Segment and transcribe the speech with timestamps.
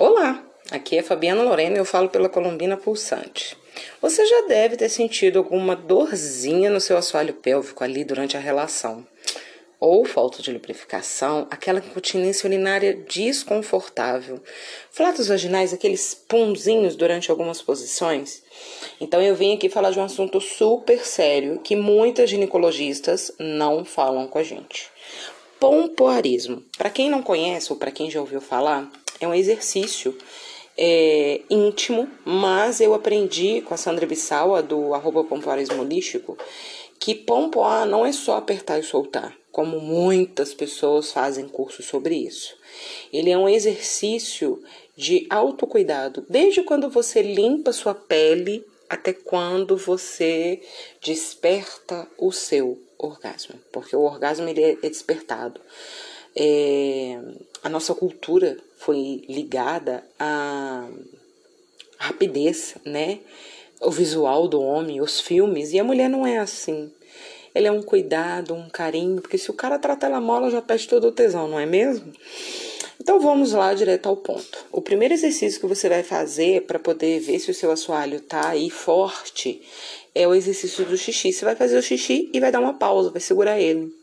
[0.00, 3.54] Olá, aqui é Fabiana Lorena e eu falo pela Colombina Pulsante.
[4.00, 9.06] Você já deve ter sentido alguma dorzinha no seu assoalho pélvico ali durante a relação.
[9.78, 14.42] Ou falta de lubrificação, aquela incontinência urinária desconfortável,
[14.90, 18.42] flatos vaginais, aqueles punzinhos durante algumas posições.
[18.98, 24.26] Então eu vim aqui falar de um assunto super sério que muitas ginecologistas não falam
[24.26, 24.88] com a gente.
[25.60, 26.64] Pompoarismo.
[26.78, 28.90] Para quem não conhece ou para quem já ouviu falar,
[29.20, 30.16] é um exercício
[30.76, 36.38] é, íntimo, mas eu aprendi com a Sandra Bissaua, do arroba pompoarismo holístico,
[36.98, 42.56] que pompoar não é só apertar e soltar, como muitas pessoas fazem curso sobre isso.
[43.12, 44.62] Ele é um exercício
[44.96, 50.60] de autocuidado, desde quando você limpa sua pele até quando você
[51.00, 55.60] desperta o seu orgasmo, porque o orgasmo ele é, despertado.
[56.34, 57.18] É,
[57.62, 60.88] a nossa cultura foi ligada à
[61.98, 63.18] rapidez, né?
[63.78, 66.90] O visual do homem, os filmes, e a mulher não é assim.
[67.54, 70.62] Ele é um cuidado, um carinho, porque se o cara trata ela mal, ela já
[70.62, 72.10] perde todo o tesão, não é mesmo?
[72.98, 74.64] Então vamos lá direto ao ponto.
[74.72, 78.48] O primeiro exercício que você vai fazer para poder ver se o seu assoalho tá
[78.48, 79.60] aí forte
[80.14, 81.34] é o exercício do xixi.
[81.34, 83.94] Você vai fazer o xixi e vai dar uma pausa, vai segurar ele.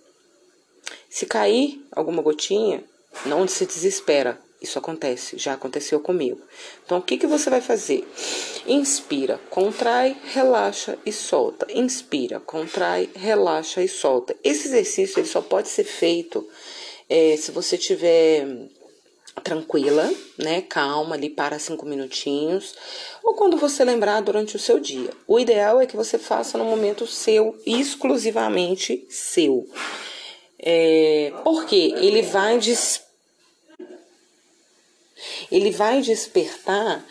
[1.10, 2.84] Se cair alguma gotinha,
[3.26, 4.40] não se desespera.
[4.62, 6.42] Isso acontece, já aconteceu comigo.
[6.84, 8.08] Então, o que, que você vai fazer?
[8.66, 11.68] Inspira, contrai, relaxa e solta.
[11.70, 14.36] Inspira, contrai, relaxa e solta.
[14.44, 16.48] Esse exercício ele só pode ser feito
[17.08, 18.68] é, se você tiver
[19.44, 20.62] tranquila, né?
[20.62, 22.76] Calma, ali para cinco minutinhos,
[23.24, 25.12] ou quando você lembrar durante o seu dia.
[25.28, 29.68] O ideal é que você faça no momento seu, exclusivamente seu.
[30.60, 33.06] É, porque ele vai des...
[35.52, 37.06] ele vai despertar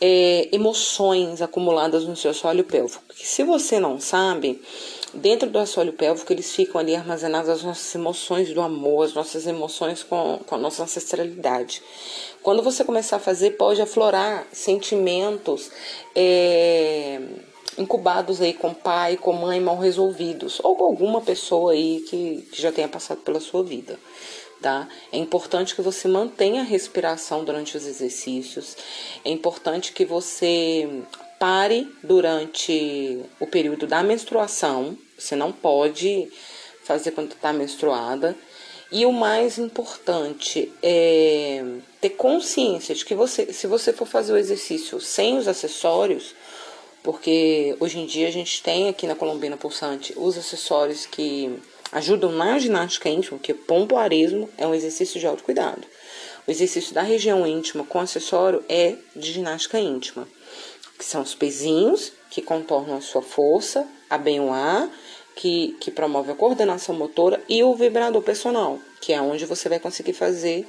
[0.00, 3.02] é, emoções acumuladas no seu assoalho pélvico.
[3.14, 4.60] Que se você não sabe,
[5.14, 9.46] Dentro do assoalho pélvico, eles ficam ali armazenadas as nossas emoções do amor, as nossas
[9.46, 11.82] emoções com, com a nossa ancestralidade.
[12.42, 15.70] Quando você começar a fazer, pode aflorar sentimentos
[16.16, 17.20] é,
[17.76, 22.62] incubados aí com pai, com mãe mal resolvidos, ou com alguma pessoa aí que, que
[22.62, 24.00] já tenha passado pela sua vida.
[24.62, 24.88] Tá?
[25.10, 28.76] É importante que você mantenha a respiração durante os exercícios.
[29.24, 30.88] É importante que você
[31.42, 34.96] Pare durante o período da menstruação.
[35.18, 36.30] Você não pode
[36.84, 38.36] fazer quando está menstruada.
[38.92, 41.64] E o mais importante é
[42.00, 46.32] ter consciência de que você, se você for fazer o exercício sem os acessórios,
[47.02, 51.60] porque hoje em dia a gente tem aqui na Colombina Pulsante os acessórios que
[51.92, 55.82] ajudam na ginástica íntima, porque pompoarismo é um exercício de autocuidado.
[56.46, 60.26] O exercício da região íntima com acessório é de ginástica íntima
[61.02, 64.88] que são os pezinhos, que contornam a sua força, a bem-o-ar,
[65.34, 69.80] que, que promove a coordenação motora, e o vibrador personal, que é onde você vai
[69.80, 70.64] conseguir fazer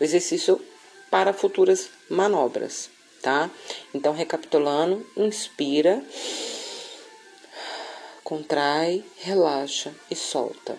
[0.00, 0.60] o exercício
[1.08, 2.90] para futuras manobras,
[3.22, 3.48] tá?
[3.94, 6.02] Então, recapitulando, inspira,
[8.26, 10.76] contrai, relaxa e solta.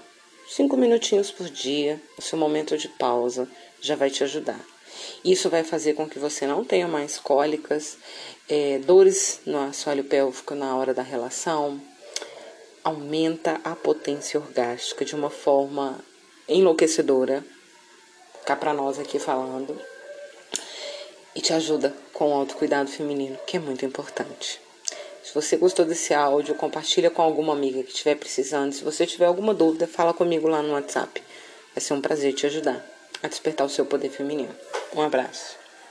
[0.49, 3.47] Cinco minutinhos por dia, o seu momento de pausa
[3.79, 4.59] já vai te ajudar.
[5.23, 7.97] Isso vai fazer com que você não tenha mais cólicas,
[8.49, 11.81] é, dores no assoalho pélvico na hora da relação.
[12.83, 15.97] Aumenta a potência orgástica de uma forma
[16.49, 17.45] enlouquecedora,
[18.43, 19.79] cá pra nós aqui falando,
[21.33, 24.66] e te ajuda com o autocuidado feminino, que é muito importante.
[25.27, 28.71] Se você gostou desse áudio, compartilha com alguma amiga que estiver precisando.
[28.71, 31.21] Se você tiver alguma dúvida, fala comigo lá no WhatsApp.
[31.75, 32.81] Vai ser um prazer te ajudar
[33.21, 34.55] a despertar o seu poder feminino.
[34.95, 35.66] Um abraço.